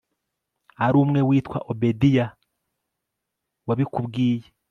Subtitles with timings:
[0.85, 2.25] ari umwe witwa obedia
[3.67, 4.47] wabikubwiye